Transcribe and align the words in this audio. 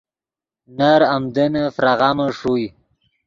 نر 0.77 1.01
آمدنّے 1.15 1.63
فراغامے 1.75 2.27
ݰوئے 2.37 2.67